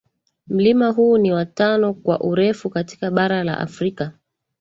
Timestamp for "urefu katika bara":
2.21-3.43